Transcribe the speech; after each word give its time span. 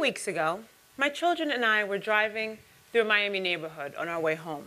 weeks 0.00 0.26
ago, 0.26 0.60
my 0.96 1.08
children 1.08 1.50
and 1.50 1.64
I 1.64 1.84
were 1.84 1.98
driving 1.98 2.58
through 2.90 3.02
a 3.02 3.04
Miami 3.04 3.38
neighborhood 3.38 3.94
on 3.96 4.08
our 4.08 4.18
way 4.18 4.34
home. 4.34 4.64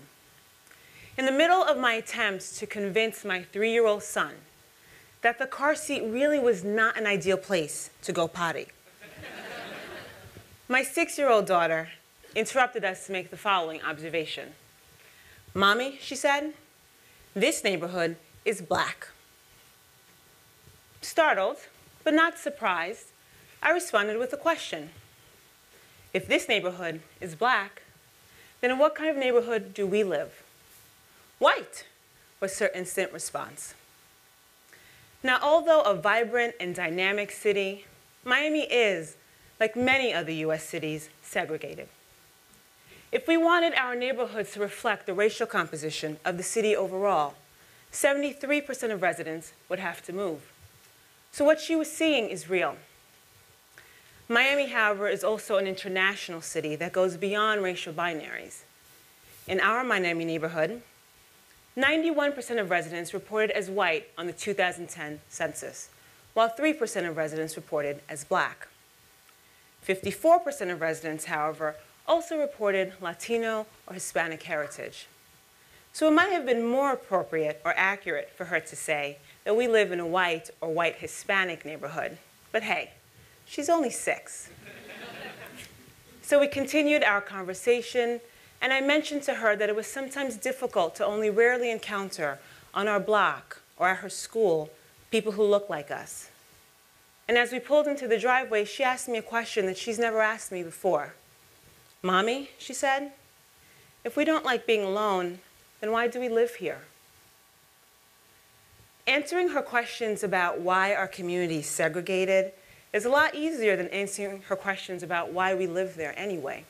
In 1.17 1.25
the 1.25 1.31
middle 1.31 1.63
of 1.63 1.77
my 1.77 1.93
attempts 1.93 2.57
to 2.59 2.67
convince 2.67 3.25
my 3.25 3.43
three-year-old 3.43 4.03
son 4.03 4.35
that 5.21 5.39
the 5.39 5.45
car 5.45 5.75
seat 5.75 6.01
really 6.01 6.39
was 6.39 6.63
not 6.63 6.97
an 6.97 7.07
ideal 7.07 7.37
place 7.37 7.89
to 8.03 8.11
go 8.11 8.27
potty, 8.27 8.67
my 10.67 10.83
six-year-old 10.83 11.45
daughter 11.45 11.89
interrupted 12.35 12.85
us 12.85 13.05
to 13.07 13.11
make 13.11 13.29
the 13.29 13.37
following 13.37 13.81
observation. 13.81 14.49
Mommy, 15.53 15.97
she 16.01 16.15
said, 16.15 16.53
this 17.35 17.63
neighborhood 17.63 18.15
is 18.45 18.61
black. 18.61 19.07
Startled, 21.01 21.57
but 22.03 22.13
not 22.13 22.37
surprised, 22.37 23.07
I 23.61 23.71
responded 23.71 24.17
with 24.17 24.33
a 24.33 24.37
question. 24.37 24.89
If 26.13 26.27
this 26.27 26.47
neighborhood 26.47 27.01
is 27.19 27.35
black, 27.35 27.81
then 28.61 28.71
in 28.71 28.77
what 28.77 28.95
kind 28.95 29.09
of 29.09 29.17
neighborhood 29.17 29.73
do 29.73 29.87
we 29.87 30.03
live? 30.03 30.43
White, 31.39 31.85
was 32.39 32.59
her 32.59 32.69
instant 32.75 33.11
response. 33.13 33.73
Now, 35.23 35.39
although 35.41 35.81
a 35.81 35.95
vibrant 35.95 36.55
and 36.59 36.75
dynamic 36.75 37.31
city, 37.31 37.85
Miami 38.25 38.63
is, 38.63 39.15
like 39.59 39.75
many 39.75 40.13
other 40.13 40.31
US 40.31 40.63
cities, 40.63 41.09
segregated. 41.21 41.87
If 43.13 43.27
we 43.27 43.37
wanted 43.37 43.73
our 43.75 43.95
neighborhoods 43.95 44.51
to 44.53 44.59
reflect 44.59 45.05
the 45.05 45.13
racial 45.13 45.47
composition 45.47 46.17
of 46.25 46.35
the 46.35 46.43
city 46.43 46.75
overall, 46.75 47.35
73% 47.91 48.91
of 48.91 49.01
residents 49.01 49.53
would 49.69 49.79
have 49.79 50.03
to 50.05 50.11
move. 50.11 50.51
So 51.31 51.45
what 51.45 51.61
she 51.61 51.75
was 51.75 51.91
seeing 51.91 52.27
is 52.27 52.49
real. 52.49 52.75
Miami, 54.33 54.67
however, 54.67 55.07
is 55.07 55.23
also 55.23 55.57
an 55.57 55.67
international 55.67 56.41
city 56.41 56.75
that 56.75 56.91
goes 56.91 57.17
beyond 57.17 57.61
racial 57.61 57.93
binaries. 57.93 58.61
In 59.47 59.59
our 59.59 59.83
Miami 59.83 60.25
neighborhood, 60.25 60.81
91% 61.77 62.59
of 62.59 62.69
residents 62.69 63.13
reported 63.13 63.51
as 63.51 63.69
white 63.69 64.07
on 64.17 64.25
the 64.25 64.33
2010 64.33 65.19
census, 65.29 65.89
while 66.33 66.49
3% 66.49 67.07
of 67.07 67.17
residents 67.17 67.55
reported 67.55 68.01
as 68.09 68.23
black. 68.23 68.67
54% 69.87 70.71
of 70.71 70.81
residents, 70.81 71.25
however, 71.25 71.75
also 72.07 72.39
reported 72.39 72.93
Latino 73.01 73.67
or 73.87 73.93
Hispanic 73.93 74.43
heritage. 74.43 75.07
So 75.91 76.07
it 76.07 76.11
might 76.11 76.31
have 76.31 76.45
been 76.45 76.65
more 76.65 76.93
appropriate 76.93 77.61
or 77.63 77.73
accurate 77.77 78.31
for 78.35 78.45
her 78.45 78.59
to 78.59 78.75
say 78.75 79.17
that 79.43 79.55
we 79.55 79.67
live 79.67 79.91
in 79.91 79.99
a 79.99 80.07
white 80.07 80.49
or 80.59 80.69
white 80.69 80.95
Hispanic 80.95 81.65
neighborhood. 81.65 82.17
But 82.51 82.63
hey, 82.63 82.91
she's 83.45 83.69
only 83.69 83.89
six. 83.89 84.49
so 86.21 86.39
we 86.39 86.47
continued 86.47 87.03
our 87.03 87.21
conversation, 87.21 88.19
and 88.61 88.73
I 88.73 88.81
mentioned 88.81 89.23
to 89.23 89.35
her 89.35 89.55
that 89.55 89.69
it 89.69 89.75
was 89.75 89.87
sometimes 89.87 90.37
difficult 90.37 90.95
to 90.95 91.05
only 91.05 91.29
rarely 91.29 91.69
encounter 91.69 92.39
on 92.73 92.87
our 92.87 92.99
block 92.99 93.61
or 93.77 93.89
at 93.89 93.97
her 93.97 94.09
school 94.09 94.69
people 95.11 95.33
who 95.33 95.43
look 95.43 95.69
like 95.69 95.91
us. 95.91 96.29
And 97.27 97.37
as 97.37 97.51
we 97.51 97.59
pulled 97.59 97.87
into 97.87 98.07
the 98.07 98.19
driveway, 98.19 98.65
she 98.65 98.83
asked 98.83 99.07
me 99.07 99.17
a 99.17 99.21
question 99.21 99.65
that 99.67 99.77
she's 99.77 99.99
never 99.99 100.19
asked 100.21 100.51
me 100.51 100.63
before. 100.63 101.13
Mommy, 102.01 102.49
she 102.57 102.73
said, 102.73 103.11
if 104.03 104.17
we 104.17 104.25
don't 104.25 104.43
like 104.43 104.67
being 104.67 104.83
alone, 104.83 105.39
then 105.79 105.91
why 105.91 106.07
do 106.07 106.19
we 106.19 106.27
live 106.27 106.55
here? 106.55 106.81
Answering 109.07 109.49
her 109.49 109.61
questions 109.61 110.23
about 110.23 110.59
why 110.59 110.93
our 110.93 111.07
community 111.07 111.59
is 111.59 111.67
segregated 111.67 112.51
is 112.93 113.05
a 113.05 113.09
lot 113.09 113.33
easier 113.33 113.75
than 113.75 113.87
answering 113.89 114.43
her 114.43 114.55
questions 114.55 115.01
about 115.01 115.33
why 115.33 115.55
we 115.55 115.65
live 115.65 115.95
there 115.95 116.13
anyway. 116.17 116.63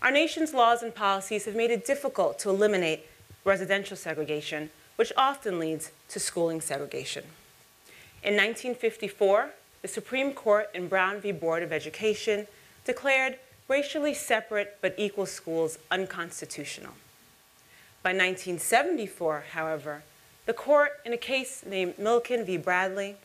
Our 0.00 0.10
nation's 0.10 0.54
laws 0.54 0.82
and 0.82 0.94
policies 0.94 1.44
have 1.44 1.54
made 1.54 1.70
it 1.70 1.86
difficult 1.86 2.38
to 2.40 2.50
eliminate 2.50 3.06
residential 3.44 3.96
segregation, 3.96 4.70
which 4.96 5.12
often 5.16 5.58
leads 5.58 5.92
to 6.08 6.18
schooling 6.18 6.60
segregation. 6.60 7.24
In 8.24 8.34
1954, 8.34 9.50
the 9.82 9.88
Supreme 9.88 10.32
Court 10.32 10.70
in 10.74 10.88
Brown 10.88 11.20
v. 11.20 11.30
Board 11.30 11.62
of 11.62 11.72
Education 11.72 12.46
declared 12.84 13.36
racially 13.68 14.14
separate 14.14 14.78
but 14.80 14.94
equal 14.96 15.26
schools 15.26 15.78
unconstitutional. 15.90 16.94
By 18.02 18.10
1974, 18.10 19.44
however, 19.52 20.02
the 20.46 20.52
court, 20.52 20.92
in 21.04 21.12
a 21.12 21.16
case 21.16 21.64
named 21.64 21.98
Milliken 21.98 22.44
v. 22.44 22.56
Bradley, 22.56 23.16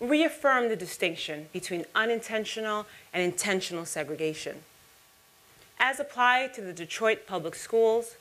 reaffirmed 0.00 0.70
the 0.70 0.76
distinction 0.76 1.48
between 1.52 1.84
unintentional 1.94 2.86
and 3.12 3.22
intentional 3.22 3.84
segregation. 3.84 4.62
As 5.78 6.00
applied 6.00 6.54
to 6.54 6.62
the 6.62 6.72
Detroit 6.72 7.26
public 7.26 7.54
schools, 7.54 8.16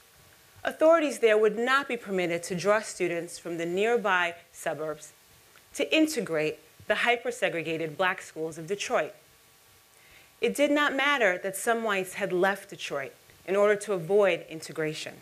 authorities 0.63 1.19
there 1.19 1.38
would 1.38 1.57
not 1.57 1.88
be 1.88 1.97
permitted 1.97 2.44
to 2.44 2.56
draw 2.56 2.81
students 2.81 3.40
from 3.40 3.57
the 3.57 3.66
nearby 3.66 4.35
suburbs 4.51 5.13
to 5.73 5.95
integrate 5.95 6.59
the 6.88 6.95
hyper-segregated 6.95 7.97
black 7.97 8.22
schools 8.22 8.57
of 8.57 8.67
Detroit. 8.67 9.13
It 10.41 10.56
did 10.56 10.72
not 10.72 10.96
matter 10.96 11.40
that 11.44 11.56
some 11.56 11.84
whites 11.84 12.16
had 12.16 12.34
left 12.34 12.69
Detroit 12.69 13.13
in 13.47 13.56
order 13.56 13.75
to 13.75 13.94
avoid 13.94 14.46
integration. 14.50 15.16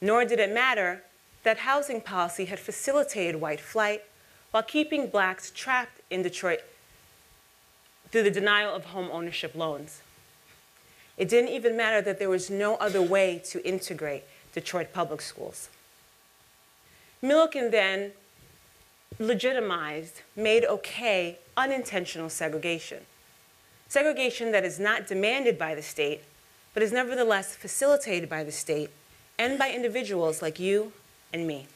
Nor 0.00 0.24
did 0.24 0.38
it 0.38 0.52
matter 0.52 1.02
that 1.42 1.58
housing 1.58 2.00
policy 2.00 2.46
had 2.46 2.58
facilitated 2.58 3.40
white 3.40 3.60
flight 3.60 4.02
while 4.50 4.62
keeping 4.62 5.08
blacks 5.08 5.50
trapped 5.50 6.00
in 6.10 6.22
Detroit 6.22 6.60
through 8.10 8.24
the 8.24 8.30
denial 8.30 8.74
of 8.74 8.86
home 8.86 9.08
ownership 9.12 9.54
loans. 9.54 10.02
It 11.16 11.28
didn't 11.28 11.50
even 11.50 11.76
matter 11.76 12.00
that 12.02 12.18
there 12.18 12.30
was 12.30 12.50
no 12.50 12.76
other 12.76 13.02
way 13.02 13.40
to 13.46 13.66
integrate 13.66 14.24
Detroit 14.52 14.92
public 14.92 15.20
schools. 15.20 15.68
Milliken 17.22 17.70
then 17.70 18.12
legitimized, 19.18 20.22
made 20.34 20.64
okay, 20.64 21.38
unintentional 21.56 22.30
segregation. 22.30 23.00
Segregation 23.88 24.52
that 24.52 24.64
is 24.64 24.78
not 24.78 25.06
demanded 25.06 25.58
by 25.58 25.74
the 25.74 25.82
state, 25.82 26.22
but 26.72 26.82
is 26.82 26.92
nevertheless 26.92 27.54
facilitated 27.54 28.28
by 28.28 28.42
the 28.42 28.52
state 28.52 28.90
and 29.38 29.58
by 29.58 29.70
individuals 29.70 30.40
like 30.40 30.58
you 30.58 30.92
and 31.32 31.46
me. 31.46 31.66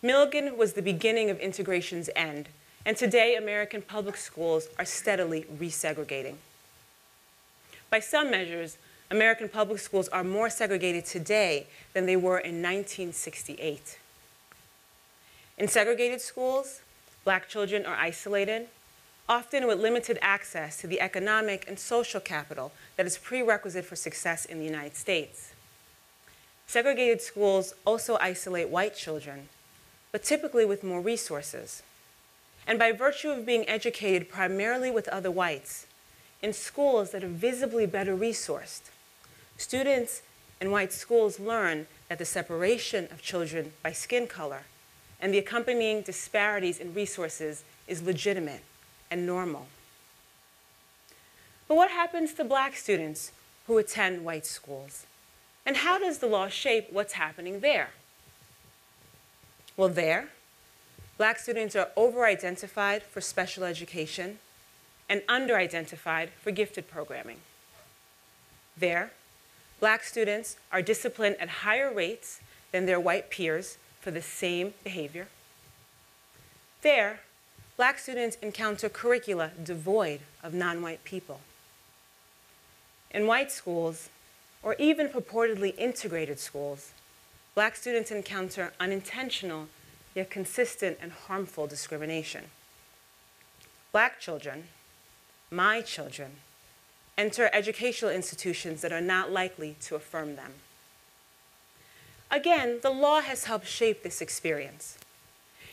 Milliken 0.00 0.56
was 0.56 0.74
the 0.74 0.82
beginning 0.82 1.28
of 1.28 1.40
integration's 1.40 2.08
end, 2.14 2.48
and 2.86 2.96
today 2.96 3.34
American 3.34 3.82
public 3.82 4.16
schools 4.16 4.68
are 4.78 4.84
steadily 4.84 5.44
resegregating. 5.58 6.36
By 7.90 7.98
some 7.98 8.30
measures, 8.30 8.78
American 9.10 9.48
public 9.48 9.80
schools 9.80 10.08
are 10.08 10.22
more 10.22 10.50
segregated 10.50 11.04
today 11.04 11.66
than 11.94 12.06
they 12.06 12.14
were 12.14 12.38
in 12.38 12.62
1968. 12.62 13.98
In 15.56 15.66
segregated 15.66 16.20
schools, 16.20 16.80
black 17.24 17.48
children 17.48 17.84
are 17.84 17.96
isolated, 17.96 18.68
often 19.28 19.66
with 19.66 19.80
limited 19.80 20.16
access 20.22 20.76
to 20.80 20.86
the 20.86 21.00
economic 21.00 21.64
and 21.66 21.76
social 21.76 22.20
capital 22.20 22.70
that 22.96 23.06
is 23.06 23.18
prerequisite 23.18 23.84
for 23.84 23.96
success 23.96 24.44
in 24.44 24.60
the 24.60 24.64
United 24.64 24.94
States. 24.94 25.52
Segregated 26.68 27.20
schools 27.20 27.74
also 27.84 28.16
isolate 28.20 28.68
white 28.68 28.94
children, 28.94 29.48
but 30.12 30.22
typically 30.22 30.64
with 30.64 30.84
more 30.84 31.00
resources. 31.00 31.82
And 32.66 32.78
by 32.78 32.92
virtue 32.92 33.30
of 33.30 33.46
being 33.46 33.68
educated 33.68 34.28
primarily 34.28 34.90
with 34.90 35.08
other 35.08 35.30
whites, 35.30 35.86
in 36.42 36.52
schools 36.52 37.10
that 37.10 37.24
are 37.24 37.28
visibly 37.28 37.86
better 37.86 38.16
resourced, 38.16 38.82
students 39.56 40.22
in 40.60 40.70
white 40.70 40.92
schools 40.92 41.40
learn 41.40 41.86
that 42.08 42.18
the 42.18 42.24
separation 42.24 43.08
of 43.10 43.22
children 43.22 43.72
by 43.82 43.92
skin 43.92 44.26
color 44.26 44.62
and 45.20 45.34
the 45.34 45.38
accompanying 45.38 46.02
disparities 46.02 46.78
in 46.78 46.94
resources 46.94 47.64
is 47.86 48.02
legitimate 48.02 48.62
and 49.10 49.26
normal. 49.26 49.66
But 51.66 51.76
what 51.76 51.90
happens 51.90 52.32
to 52.34 52.44
black 52.44 52.76
students 52.76 53.32
who 53.66 53.78
attend 53.78 54.24
white 54.24 54.46
schools? 54.46 55.06
And 55.66 55.78
how 55.78 55.98
does 55.98 56.18
the 56.18 56.26
law 56.26 56.48
shape 56.48 56.86
what's 56.90 57.14
happening 57.14 57.60
there? 57.60 57.90
Well, 59.78 59.88
there, 59.88 60.30
black 61.18 61.38
students 61.38 61.76
are 61.76 61.90
over-identified 61.96 63.04
for 63.04 63.20
special 63.20 63.62
education 63.62 64.40
and 65.08 65.22
under-identified 65.28 66.30
for 66.42 66.50
gifted 66.50 66.90
programming. 66.90 67.36
There, 68.76 69.12
black 69.78 70.02
students 70.02 70.56
are 70.72 70.82
disciplined 70.82 71.36
at 71.38 71.48
higher 71.48 71.94
rates 71.94 72.40
than 72.72 72.86
their 72.86 72.98
white 72.98 73.30
peers 73.30 73.78
for 74.00 74.10
the 74.10 74.20
same 74.20 74.74
behavior. 74.82 75.28
There, 76.82 77.20
black 77.76 78.00
students 78.00 78.36
encounter 78.42 78.88
curricula 78.88 79.52
devoid 79.62 80.22
of 80.42 80.54
non-white 80.54 81.04
people. 81.04 81.38
In 83.12 83.28
white 83.28 83.52
schools, 83.52 84.08
or 84.60 84.74
even 84.80 85.08
purportedly 85.08 85.78
integrated 85.78 86.40
schools, 86.40 86.90
black 87.58 87.74
students 87.74 88.12
encounter 88.12 88.72
unintentional 88.78 89.66
yet 90.14 90.30
consistent 90.30 90.96
and 91.02 91.10
harmful 91.10 91.66
discrimination. 91.66 92.44
Black 93.90 94.20
children, 94.20 94.68
my 95.50 95.80
children, 95.80 96.36
enter 97.16 97.50
educational 97.52 98.12
institutions 98.12 98.80
that 98.80 98.92
are 98.92 99.00
not 99.00 99.32
likely 99.32 99.74
to 99.80 99.96
affirm 99.96 100.36
them. 100.36 100.52
Again, 102.30 102.78
the 102.80 102.90
law 102.90 103.22
has 103.22 103.46
helped 103.46 103.66
shape 103.66 104.04
this 104.04 104.20
experience. 104.20 104.96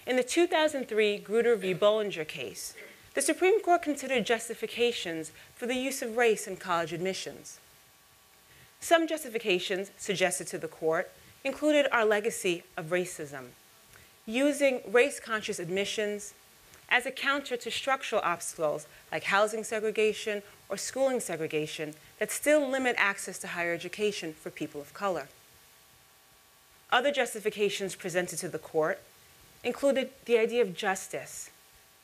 In 0.08 0.16
the 0.16 0.24
2003 0.24 1.20
Grutter 1.20 1.56
v. 1.56 1.76
Bollinger 1.76 2.28
case, 2.28 2.74
the 3.14 3.22
Supreme 3.22 3.62
Court 3.62 3.84
considered 3.84 4.26
justifications 4.26 5.32
for 5.54 5.68
the 5.68 5.76
use 5.76 6.02
of 6.02 6.18
race 6.18 6.48
in 6.48 6.58
college 6.58 6.94
admissions. 6.94 7.60
Some 8.80 9.08
justifications 9.08 9.92
suggested 10.00 10.48
to 10.48 10.58
the 10.58 10.68
court 10.68 11.12
included 11.46 11.88
our 11.92 12.04
legacy 12.04 12.64
of 12.76 12.88
racism, 12.88 13.46
using 14.26 14.82
race-conscious 14.88 15.60
admissions 15.60 16.34
as 16.90 17.06
a 17.06 17.12
counter 17.12 17.56
to 17.56 17.70
structural 17.70 18.22
obstacles 18.24 18.88
like 19.12 19.26
housing 19.26 19.64
segregation 19.64 20.42
or 20.70 20.76
schooling 20.76 21.20
segregation 21.20 21.94
that 22.20 22.32
still 22.32 22.68
limit 22.68 22.96
access 22.98 23.38
to 23.38 23.48
higher 23.48 23.74
education 23.74 24.34
for 24.34 24.50
people 24.50 24.82
of 24.82 24.94
color. 24.94 25.28
Other 26.92 27.12
justifications 27.12 27.96
presented 27.96 28.40
to 28.40 28.50
the 28.50 28.60
court 28.60 29.00
included 29.64 30.10
the 30.26 30.40
idea 30.40 30.64
of 30.64 30.76
justice, 30.76 31.52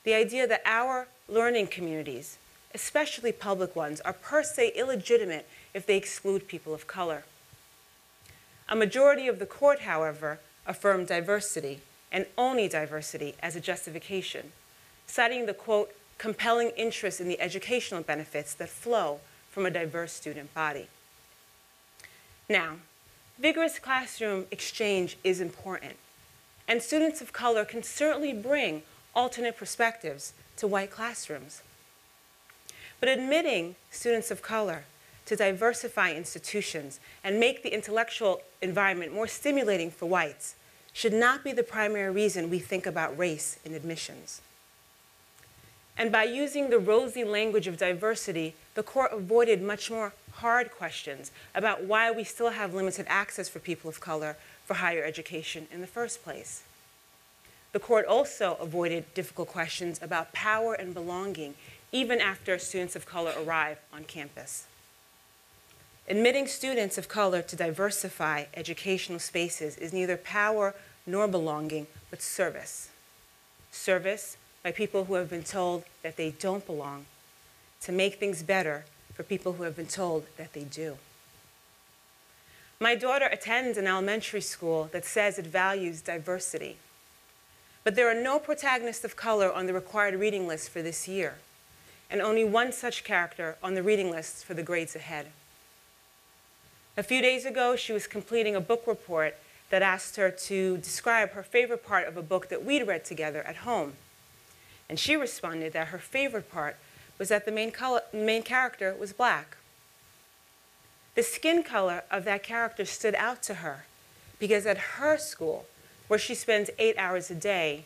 the 0.04 0.14
idea 0.14 0.46
that 0.48 0.62
our 0.66 1.08
learning 1.28 1.68
communities, 1.68 2.38
especially 2.76 3.32
public 3.32 3.76
ones, 3.76 4.02
are 4.02 4.14
per 4.14 4.44
se 4.44 4.74
illegitimate 4.76 5.48
if 5.74 5.86
they 5.86 5.98
exclude 5.98 6.48
people 6.48 6.74
of 6.74 6.86
color. 6.86 7.24
A 8.72 8.76
majority 8.76 9.28
of 9.28 9.38
the 9.38 9.46
court, 9.46 9.82
however, 9.82 10.40
affirmed 10.66 11.08
diversity 11.08 11.82
and 12.10 12.26
only 12.38 12.70
diversity 12.70 13.36
as 13.44 13.58
a 13.58 13.60
justification, 13.60 14.54
citing 15.06 15.46
the 15.46 15.54
quote, 15.54 15.94
compelling 16.18 16.70
interest 16.78 17.20
in 17.20 17.28
the 17.28 17.42
educational 17.42 18.02
benefits 18.02 18.54
that 18.54 18.70
flow 18.70 19.20
from 19.50 19.66
a 19.66 19.72
diverse 19.72 20.14
student 20.14 20.54
body. 20.54 20.88
Now, 22.50 22.78
vigorous 23.38 23.78
classroom 23.78 24.46
exchange 24.52 25.18
is 25.22 25.42
important, 25.42 25.98
and 26.66 26.82
students 26.82 27.20
of 27.20 27.34
color 27.34 27.66
can 27.66 27.84
certainly 27.84 28.32
bring 28.32 28.84
alternate 29.14 29.58
perspectives 29.58 30.32
to 30.56 30.66
white 30.66 30.92
classrooms. 30.92 31.62
But 33.02 33.10
admitting 33.10 33.76
students 33.90 34.32
of 34.32 34.42
color 34.42 34.86
to 35.32 35.38
diversify 35.38 36.12
institutions 36.12 37.00
and 37.24 37.40
make 37.40 37.64
the 37.64 37.74
intellectual 37.74 38.42
environment 38.62 39.14
more 39.14 39.28
stimulating 39.28 39.90
for 39.90 40.06
whites 40.06 40.56
should 40.92 41.14
not 41.14 41.42
be 41.42 41.54
the 41.54 41.64
primary 41.64 42.12
reason 42.12 42.50
we 42.50 42.60
think 42.60 42.86
about 42.86 43.18
race 43.18 43.58
in 43.64 43.74
admissions. 43.74 44.42
And 45.98 46.12
by 46.12 46.26
using 46.26 46.70
the 46.70 46.80
rosy 46.80 47.24
language 47.24 47.66
of 47.66 47.78
diversity, 47.78 48.56
the 48.76 48.84
court 48.84 49.14
avoided 49.14 49.62
much 49.62 49.90
more 49.90 50.12
hard 50.34 50.70
questions 50.70 51.32
about 51.56 51.86
why 51.86 52.12
we 52.12 52.26
still 52.26 52.50
have 52.50 52.74
limited 52.74 53.06
access 53.08 53.48
for 53.48 53.60
people 53.60 53.90
of 53.90 54.02
color 54.02 54.36
for 54.66 54.74
higher 54.74 55.02
education 55.02 55.66
in 55.72 55.80
the 55.80 55.88
first 55.88 56.26
place. 56.26 56.64
The 57.72 57.80
court 57.80 58.06
also 58.06 58.58
avoided 58.60 59.14
difficult 59.14 59.48
questions 59.48 59.98
about 60.02 60.34
power 60.34 60.74
and 60.74 60.94
belonging 60.94 61.54
even 61.94 62.20
after 62.20 62.60
students 62.60 62.98
of 62.98 63.06
color 63.06 63.32
arrive 63.42 63.78
on 63.94 64.04
campus. 64.04 64.68
Admitting 66.12 66.46
students 66.46 66.98
of 66.98 67.08
color 67.08 67.42
to 67.42 67.56
diversify 67.56 68.44
educational 68.54 69.18
spaces 69.18 69.78
is 69.78 69.94
neither 69.94 70.18
power 70.18 70.76
nor 71.08 71.26
belonging, 71.26 71.88
but 72.10 72.22
service. 72.22 72.90
Service 73.72 74.36
by 74.62 74.74
people 74.74 75.06
who 75.06 75.14
have 75.14 75.30
been 75.30 75.46
told 75.46 75.86
that 76.04 76.18
they 76.18 76.32
don't 76.32 76.66
belong, 76.66 77.06
to 77.80 77.94
make 77.94 78.16
things 78.16 78.44
better 78.44 78.84
for 79.14 79.24
people 79.24 79.54
who 79.54 79.64
have 79.64 79.78
been 79.78 79.86
told 79.86 80.26
that 80.36 80.52
they 80.52 80.66
do. 80.66 80.98
My 82.78 82.94
daughter 82.94 83.30
attends 83.32 83.78
an 83.78 83.88
elementary 83.88 84.42
school 84.42 84.90
that 84.92 85.06
says 85.06 85.40
it 85.40 85.48
values 85.48 86.02
diversity. 86.02 86.76
But 87.86 87.96
there 87.96 88.10
are 88.10 88.22
no 88.22 88.38
protagonists 88.38 89.06
of 89.06 89.16
color 89.16 89.50
on 89.50 89.66
the 89.66 89.74
required 89.74 90.16
reading 90.16 90.46
list 90.46 90.72
for 90.72 90.82
this 90.82 91.08
year, 91.08 91.36
and 92.10 92.20
only 92.22 92.44
one 92.44 92.74
such 92.74 93.06
character 93.06 93.56
on 93.64 93.76
the 93.76 93.84
reading 93.84 94.12
list 94.12 94.44
for 94.44 94.54
the 94.54 94.62
grades 94.62 94.94
ahead. 94.94 95.28
A 96.98 97.04
few 97.04 97.22
days 97.22 97.46
ago, 97.46 97.78
she 97.78 97.94
was 97.94 98.06
completing 98.06 98.54
a 98.54 98.60
book 98.60 98.86
report 98.86 99.38
that 99.70 99.82
asked 99.82 100.18
her 100.18 100.30
to 100.30 100.78
describe 100.78 101.32
her 101.32 101.42
favorite 101.42 101.86
part 101.86 102.06
of 102.06 102.18
a 102.18 102.22
book 102.22 102.50
that 102.50 102.66
we'd 102.66 102.86
read 102.86 103.06
together 103.06 103.42
at 103.44 103.58
home. 103.58 103.94
And 104.90 105.00
she 105.00 105.16
responded 105.16 105.72
that 105.72 105.88
her 105.88 105.98
favorite 105.98 106.52
part 106.52 106.76
was 107.18 107.30
that 107.30 107.46
the 107.46 107.52
main, 107.52 107.72
color, 107.72 108.02
main 108.12 108.44
character 108.44 108.94
was 108.94 109.14
black. 109.14 109.56
The 111.16 111.24
skin 111.24 111.64
color 111.64 112.04
of 112.12 112.26
that 112.26 112.44
character 112.44 112.84
stood 112.84 113.16
out 113.16 113.42
to 113.44 113.56
her 113.56 113.86
because 114.38 114.66
at 114.66 114.78
her 114.78 115.18
school, 115.18 115.68
where 116.10 116.20
she 116.20 116.36
spends 116.36 116.70
eight 116.78 116.98
hours 116.98 117.32
a 117.32 117.36
day, 117.36 117.86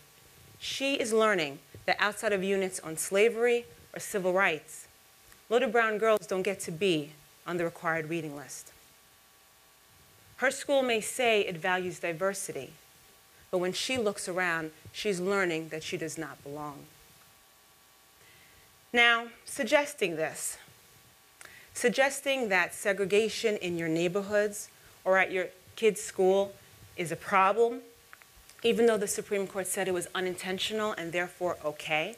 she 0.57 0.95
is 0.95 1.13
learning 1.13 1.59
that 1.85 1.97
outside 1.99 2.33
of 2.33 2.43
units 2.43 2.79
on 2.79 2.97
slavery 2.97 3.65
or 3.93 3.99
civil 3.99 4.33
rights, 4.33 4.87
little 5.47 5.69
brown 5.69 5.99
girls 5.99 6.25
don't 6.25 6.41
get 6.41 6.59
to 6.61 6.71
be 6.71 7.11
on 7.45 7.57
the 7.57 7.63
required 7.63 8.09
reading 8.09 8.35
list. 8.35 8.71
Her 10.37 10.51
school 10.51 10.81
may 10.81 10.99
say 10.99 11.41
it 11.41 11.57
values 11.57 11.99
diversity, 11.99 12.71
but 13.51 13.59
when 13.59 13.73
she 13.73 13.97
looks 13.97 14.27
around, 14.27 14.71
she's 14.91 15.19
learning 15.19 15.69
that 15.69 15.83
she 15.83 15.95
does 15.97 16.17
not 16.17 16.43
belong. 16.43 16.85
Now, 18.91 19.27
suggesting 19.45 20.15
this, 20.15 20.57
suggesting 21.73 22.49
that 22.49 22.73
segregation 22.73 23.57
in 23.57 23.77
your 23.77 23.87
neighborhoods 23.89 24.69
or 25.03 25.17
at 25.17 25.31
your 25.31 25.47
kid's 25.75 26.01
school 26.01 26.53
is 26.97 27.11
a 27.11 27.15
problem, 27.15 27.81
even 28.63 28.85
though 28.85 28.97
the 28.97 29.07
Supreme 29.07 29.47
Court 29.47 29.67
said 29.67 29.87
it 29.87 29.93
was 29.93 30.07
unintentional 30.15 30.93
and 30.93 31.11
therefore 31.11 31.57
okay, 31.63 32.15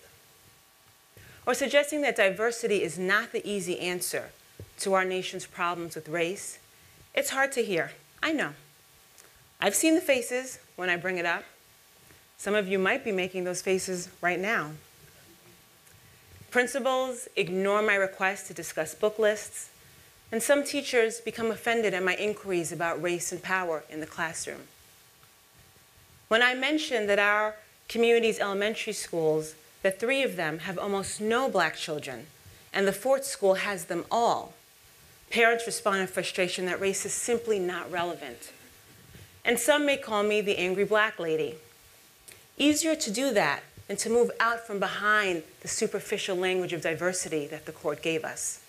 or 1.46 1.54
suggesting 1.54 2.02
that 2.02 2.16
diversity 2.16 2.84
is 2.84 3.00
not 3.00 3.32
the 3.32 3.48
easy 3.48 3.80
answer 3.80 4.32
to 4.80 4.94
our 4.94 5.06
nation's 5.06 5.46
problems 5.46 5.96
with 5.96 6.10
race, 6.10 6.60
it's 7.16 7.30
hard 7.30 7.52
to 7.54 7.64
hear. 7.64 7.92
I 8.22 8.32
know. 8.34 8.52
I've 9.60 9.76
seen 9.76 9.96
the 9.96 10.02
faces 10.02 10.60
when 10.76 10.90
I 10.90 10.98
bring 10.98 11.18
it 11.18 11.26
up. 11.26 11.44
Some 12.38 12.54
of 12.54 12.68
you 12.68 12.78
might 12.78 13.04
be 13.04 13.12
making 13.12 13.44
those 13.44 13.62
faces 13.62 14.10
right 14.22 14.40
now. 14.40 14.72
Principals 16.52 17.28
ignore 17.36 17.82
my 17.82 17.96
request 17.96 18.48
to 18.48 18.54
discuss 18.54 18.94
book 18.94 19.18
lists, 19.20 19.70
and 20.32 20.42
some 20.42 20.64
teachers 20.64 21.20
become 21.20 21.52
offended 21.52 21.94
at 21.94 22.04
my 22.04 22.16
inquiries 22.16 22.72
about 22.72 23.02
race 23.02 23.32
and 23.32 23.42
power 23.42 23.84
in 23.90 24.00
the 24.00 24.06
classroom. 24.06 24.62
When 26.28 26.42
I 26.42 26.54
mention 26.54 27.08
that 27.08 27.20
our 27.20 27.56
community's 27.88 28.40
elementary 28.40 28.94
schools, 28.94 29.56
that 29.82 30.00
three 30.00 30.24
of 30.24 30.36
them 30.36 30.60
have 30.60 30.78
almost 30.78 31.22
no 31.22 31.50
black 31.50 31.76
children, 31.76 32.28
and 32.74 32.88
the 32.88 32.94
fourth 32.94 33.24
school 33.24 33.56
has 33.56 33.86
them 33.86 34.06
all, 34.12 34.54
parents 35.30 35.66
respond 35.66 36.02
in 36.02 36.08
frustration 36.08 36.66
that 36.66 36.80
race 36.80 37.06
is 37.06 37.14
simply 37.14 37.60
not 37.60 37.92
relevant. 37.92 38.52
And 39.44 39.60
some 39.60 39.86
may 39.86 39.98
call 39.98 40.24
me 40.24 40.42
the 40.42 40.58
angry 40.58 40.84
black 40.84 41.20
lady. 41.20 41.56
Easier 42.58 42.96
to 42.96 43.12
do 43.12 43.34
that 43.34 43.64
and 43.88 43.98
to 44.00 44.10
move 44.10 44.32
out 44.40 44.66
from 44.66 44.80
behind 44.80 45.44
the 45.62 45.68
superficial 45.68 46.36
language 46.36 46.74
of 46.74 46.82
diversity 46.82 47.48
that 47.48 47.66
the 47.66 47.72
court 47.72 48.02
gave 48.02 48.26
us. 48.26 48.62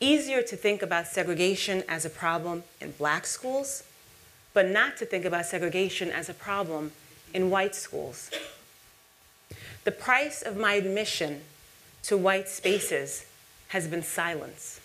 Easier 0.00 0.42
to 0.42 0.56
think 0.56 0.82
about 0.82 1.06
segregation 1.06 1.84
as 1.88 2.04
a 2.04 2.10
problem 2.10 2.64
in 2.80 2.90
black 2.92 3.24
schools, 3.24 3.84
but 4.52 4.68
not 4.68 4.96
to 4.98 5.06
think 5.06 5.24
about 5.24 5.46
segregation 5.46 6.10
as 6.10 6.28
a 6.28 6.34
problem 6.34 6.92
in 7.32 7.48
white 7.48 7.74
schools. 7.74 8.30
The 9.84 9.92
price 9.92 10.42
of 10.42 10.56
my 10.56 10.74
admission 10.74 11.42
to 12.04 12.16
white 12.16 12.48
spaces 12.48 13.26
has 13.68 13.88
been 13.88 14.02
silence. 14.02 14.81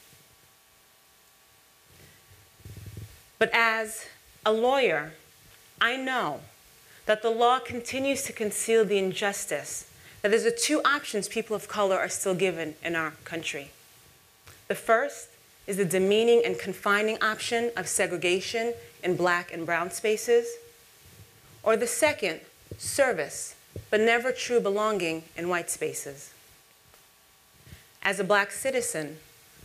But 3.39 3.49
as 3.53 4.05
a 4.45 4.51
lawyer, 4.51 5.13
I 5.79 5.95
know 5.95 6.41
that 7.05 7.21
the 7.21 7.29
law 7.29 7.59
continues 7.59 8.23
to 8.23 8.33
conceal 8.33 8.83
the 8.83 8.97
injustice 8.97 9.89
that 10.21 10.33
is 10.33 10.43
the 10.43 10.51
two 10.51 10.81
options 10.83 11.27
people 11.27 11.55
of 11.55 11.67
color 11.67 11.97
are 11.97 12.09
still 12.09 12.35
given 12.35 12.75
in 12.83 12.95
our 12.95 13.11
country. 13.23 13.71
The 14.67 14.75
first 14.75 15.29
is 15.67 15.77
the 15.77 15.85
demeaning 15.85 16.41
and 16.43 16.57
confining 16.57 17.21
option 17.21 17.71
of 17.77 17.87
segregation 17.87 18.73
in 19.03 19.15
black 19.15 19.53
and 19.53 19.65
brown 19.65 19.91
spaces, 19.91 20.55
or 21.61 21.77
the 21.77 21.87
second, 21.87 22.41
service, 22.77 23.55
but 23.89 23.99
never 23.99 24.31
true 24.31 24.59
belonging 24.59 25.23
in 25.35 25.49
white 25.49 25.69
spaces. 25.69 26.31
As 28.01 28.19
a 28.19 28.23
black 28.23 28.51
citizen, 28.51 29.17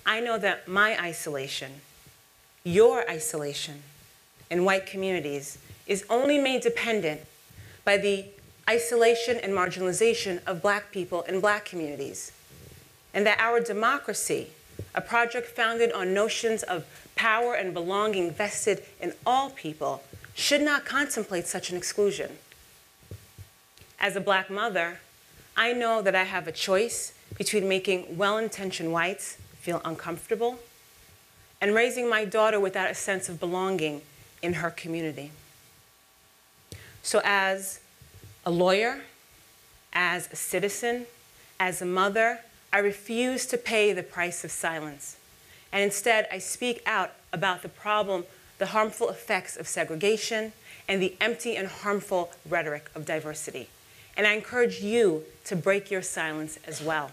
I 0.05 0.21
know 0.21 0.39
that 0.39 0.69
my 0.69 1.01
isolation, 1.01 1.81
your 2.65 3.09
isolation 3.11 3.83
in 4.51 4.65
white 4.65 4.87
communities 4.87 5.59
is 5.87 6.05
only 6.09 6.39
made 6.39 6.63
dependent 6.63 7.21
by 7.85 7.97
the 7.97 8.25
isolation 8.69 9.39
and 9.39 9.53
marginalization 9.53 10.41
of 10.47 10.63
black 10.63 10.93
people 10.93 11.23
in 11.23 11.41
black 11.41 11.65
communities. 11.65 12.33
and 13.15 13.27
that 13.27 13.39
our 13.39 13.61
democracy, 13.61 14.49
a 14.95 15.01
project 15.01 15.47
founded 15.47 15.93
on 15.93 16.15
notions 16.15 16.63
of 16.63 16.85
power 17.15 17.55
and 17.55 17.75
belonging 17.75 18.31
vested 18.31 18.83
in 19.01 19.13
all 19.27 19.51
people, 19.51 20.03
should 20.35 20.63
not 20.63 20.85
contemplate 20.85 21.47
such 21.47 21.71
an 21.71 21.77
exclusion. 21.77 22.39
As 24.01 24.17
a 24.17 24.21
black 24.21 24.51
mother, 24.51 25.01
I 25.57 25.73
know 25.73 26.01
that 26.03 26.15
I 26.15 26.25
have 26.25 26.49
a 26.49 26.53
choice 26.53 27.13
between 27.37 27.69
making 27.69 28.17
well 28.17 28.39
intentioned 28.39 28.93
whites 28.93 29.37
feel 29.61 29.81
uncomfortable 29.85 30.59
and 31.63 31.77
raising 31.77 32.11
my 32.11 32.25
daughter 32.25 32.59
without 32.59 32.91
a 32.91 32.95
sense 32.95 33.29
of 33.29 33.39
belonging 33.39 34.03
in 34.43 34.55
her 34.55 34.69
community. 34.69 35.31
So, 37.05 37.21
as 37.25 37.79
a 38.45 38.51
lawyer, 38.51 39.03
as 39.93 40.29
a 40.33 40.37
citizen, 40.37 41.07
as 41.61 41.81
a 41.81 41.87
mother, 41.87 42.41
I 42.73 42.79
refuse 42.79 43.47
to 43.47 43.57
pay 43.57 43.93
the 43.93 44.03
price 44.03 44.43
of 44.45 44.51
silence. 44.51 45.17
And 45.73 45.85
instead, 45.85 46.27
I 46.33 46.39
speak 46.39 46.83
out 46.85 47.13
about 47.33 47.63
the 47.63 47.69
problem, 47.69 48.25
the 48.59 48.67
harmful 48.67 49.09
effects 49.09 49.57
of 49.57 49.69
segregation, 49.69 50.53
and 50.89 51.01
the 51.01 51.15
empty 51.21 51.57
and 51.57 51.69
harmful 51.69 52.33
rhetoric 52.49 52.91
of 52.95 53.07
diversity. 53.07 53.69
And 54.17 54.27
I 54.27 54.33
encourage 54.33 54.81
you 54.81 55.25
to 55.45 55.55
break 55.55 55.93
your 55.93 56.03
silence 56.03 56.59
as 56.67 56.83
well. 56.83 57.13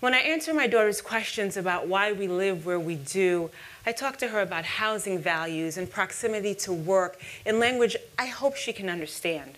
When 0.00 0.12
I 0.12 0.18
answer 0.18 0.52
my 0.52 0.66
daughter's 0.66 1.00
questions 1.00 1.56
about 1.56 1.88
why 1.88 2.12
we 2.12 2.28
live 2.28 2.66
where 2.66 2.78
we 2.78 2.96
do, 2.96 3.50
I 3.86 3.92
talk 3.92 4.18
to 4.18 4.28
her 4.28 4.42
about 4.42 4.64
housing 4.64 5.18
values 5.18 5.78
and 5.78 5.90
proximity 5.90 6.54
to 6.56 6.72
work 6.72 7.18
in 7.46 7.58
language 7.58 7.96
I 8.18 8.26
hope 8.26 8.56
she 8.56 8.74
can 8.74 8.90
understand. 8.90 9.56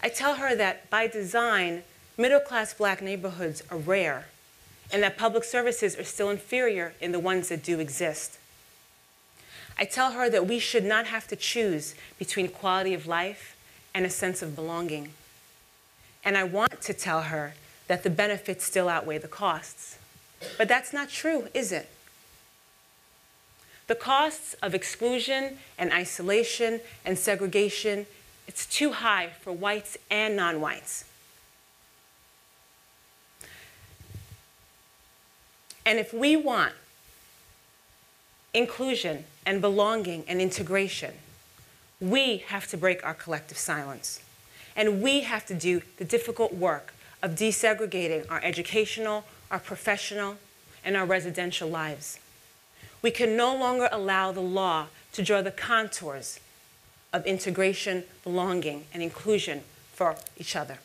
I 0.00 0.10
tell 0.10 0.36
her 0.36 0.54
that 0.54 0.88
by 0.90 1.08
design, 1.08 1.82
middle 2.16 2.38
class 2.38 2.72
black 2.72 3.02
neighborhoods 3.02 3.64
are 3.68 3.76
rare 3.76 4.26
and 4.92 5.02
that 5.02 5.18
public 5.18 5.42
services 5.42 5.98
are 5.98 6.04
still 6.04 6.30
inferior 6.30 6.94
in 7.00 7.10
the 7.10 7.18
ones 7.18 7.48
that 7.48 7.64
do 7.64 7.80
exist. 7.80 8.38
I 9.76 9.86
tell 9.86 10.12
her 10.12 10.30
that 10.30 10.46
we 10.46 10.60
should 10.60 10.84
not 10.84 11.06
have 11.06 11.26
to 11.28 11.36
choose 11.36 11.96
between 12.16 12.48
quality 12.48 12.94
of 12.94 13.08
life 13.08 13.56
and 13.92 14.06
a 14.06 14.10
sense 14.10 14.40
of 14.40 14.54
belonging. 14.54 15.10
And 16.24 16.36
I 16.36 16.44
want 16.44 16.80
to 16.82 16.94
tell 16.94 17.22
her 17.22 17.54
that 17.88 18.02
the 18.02 18.10
benefits 18.10 18.64
still 18.64 18.88
outweigh 18.88 19.18
the 19.18 19.28
costs. 19.28 19.98
But 20.58 20.68
that's 20.68 20.92
not 20.92 21.08
true, 21.08 21.48
is 21.54 21.72
it? 21.72 21.88
The 23.86 23.94
costs 23.94 24.54
of 24.62 24.74
exclusion 24.74 25.58
and 25.78 25.92
isolation 25.92 26.80
and 27.04 27.16
segregation, 27.16 28.06
it's 28.48 28.66
too 28.66 28.92
high 28.92 29.28
for 29.40 29.52
whites 29.52 29.96
and 30.10 30.36
non-whites. 30.36 31.04
And 35.84 36.00
if 36.00 36.12
we 36.12 36.34
want 36.34 36.72
inclusion 38.52 39.24
and 39.46 39.60
belonging 39.60 40.24
and 40.26 40.40
integration, 40.40 41.14
we 42.00 42.38
have 42.48 42.66
to 42.68 42.76
break 42.76 43.04
our 43.06 43.14
collective 43.14 43.56
silence. 43.56 44.20
And 44.74 45.00
we 45.00 45.20
have 45.20 45.46
to 45.46 45.54
do 45.54 45.82
the 45.98 46.04
difficult 46.04 46.52
work 46.52 46.92
of 47.22 47.32
desegregating 47.32 48.30
our 48.30 48.40
educational, 48.42 49.24
our 49.50 49.58
professional, 49.58 50.36
and 50.84 50.96
our 50.96 51.06
residential 51.06 51.68
lives. 51.68 52.18
We 53.02 53.10
can 53.10 53.36
no 53.36 53.54
longer 53.56 53.88
allow 53.90 54.32
the 54.32 54.40
law 54.40 54.86
to 55.12 55.22
draw 55.22 55.42
the 55.42 55.50
contours 55.50 56.40
of 57.12 57.26
integration, 57.26 58.04
belonging, 58.22 58.84
and 58.92 59.02
inclusion 59.02 59.62
for 59.92 60.16
each 60.36 60.54
other. 60.54 60.78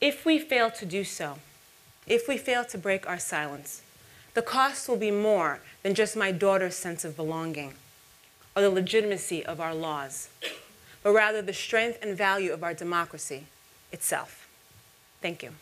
If 0.00 0.26
we 0.26 0.38
fail 0.38 0.70
to 0.72 0.84
do 0.84 1.04
so, 1.04 1.38
if 2.06 2.28
we 2.28 2.36
fail 2.36 2.64
to 2.66 2.78
break 2.78 3.08
our 3.08 3.18
silence, 3.18 3.82
the 4.34 4.42
cost 4.42 4.88
will 4.88 4.96
be 4.96 5.10
more 5.10 5.60
than 5.82 5.94
just 5.94 6.16
my 6.16 6.32
daughter's 6.32 6.74
sense 6.74 7.04
of 7.04 7.16
belonging 7.16 7.74
or 8.54 8.62
the 8.62 8.70
legitimacy 8.70 9.44
of 9.44 9.60
our 9.60 9.74
laws 9.74 10.28
but 11.06 11.12
rather 11.12 11.40
the 11.40 11.52
strength 11.52 12.00
and 12.02 12.16
value 12.16 12.52
of 12.52 12.64
our 12.64 12.74
democracy 12.74 13.44
itself. 13.92 14.48
Thank 15.22 15.44
you. 15.44 15.52